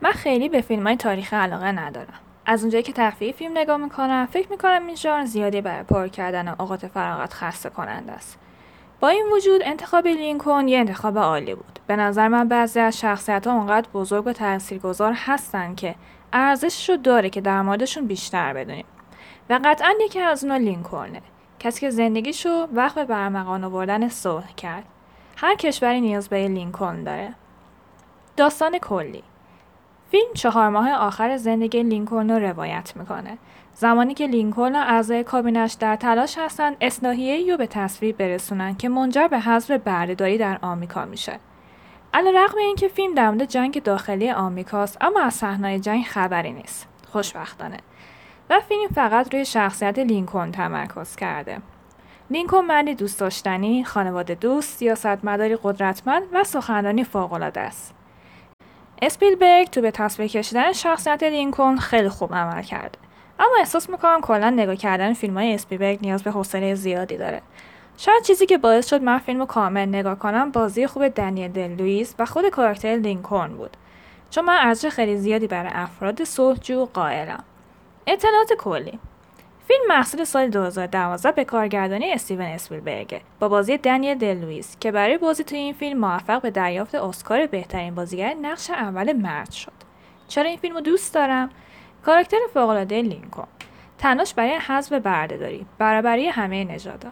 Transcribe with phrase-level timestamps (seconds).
[0.00, 2.20] من خیلی به فیلم های تاریخی علاقه ندارم.
[2.46, 6.48] از اونجایی که تفریحی فیلم نگاه می‌کنم فکر می‌کنم این ژانر زیادی برای پر کردن
[6.48, 8.38] اوقات فراغت خسته کننده است.
[9.00, 11.78] با این وجود انتخاب لینکن یه انتخاب عالی بود.
[11.86, 15.94] به نظر من بعضی از شخصیت ها اونقدر بزرگ و تاثیرگذار هستن که
[16.32, 18.84] ارزشش رو داره که در موردشون بیشتر بدونیم.
[19.50, 21.22] و قطعا یکی از اونا لینکلنه.
[21.58, 24.84] کسی که زندگیشو وقت به برمغان آوردن صلح کرد.
[25.36, 27.34] هر کشوری نیاز به لینکلن داره.
[28.36, 29.22] داستان کلی.
[30.10, 33.38] فیلم چهار ماه آخر زندگی لینکلن رو روایت می‌کنه.
[33.74, 38.88] زمانی که لینکلن و اعضای کابینش در تلاش هستند اصلاحیه رو به تصویر برسونن که
[38.88, 41.38] منجر به حذف بردهداری در آمریکا میشه.
[42.14, 46.88] علیرغم اینکه فیلم در مورد جنگ داخلی آمریکاست اما از صحنه‌های جنگ خبری نیست.
[47.12, 47.76] خوشبختانه.
[48.50, 51.58] و فیلم فقط روی شخصیت لینکلن تمرکز کرده.
[52.30, 57.94] لینکلن مردی دوست داشتنی خانواده دوست سیاستمداری قدرتمند و سخنرانی فوق‌العاده است.
[59.02, 62.98] اسپیلبرگ تو به تصویر کشیدن شخصیت لینکلن خیلی خوب عمل کرده.
[63.38, 67.42] اما احساس می‌کنم کلا نگاه کردن فیلم های اسپیلبرگ نیاز به حوصله زیادی داره.
[67.96, 72.14] شاید چیزی که باعث شد من فیلم کامل نگاه کنم بازی خوب دنیل دی لوئیس
[72.18, 73.76] و خود کاراکتر لینکلن بود.
[74.30, 77.44] چون من ارزش خیلی زیادی برای افراد صلحجو قائلم.
[78.06, 78.98] اطلاعات کلی.
[79.68, 85.44] فیلم محصول سال 2012 به کارگردانی استیون اسپیلبرگ با بازی دنیل دل که برای بازی
[85.44, 89.72] توی این فیلم موفق به دریافت اسکار بهترین بازیگر نقش اول مرد شد.
[90.28, 91.50] چرا این فیلم رو دوست دارم؟
[92.04, 93.46] کاراکتر فوقالعاده لینکلن
[93.98, 97.10] تناش برای حذف بردهداری برابری همه نژادها.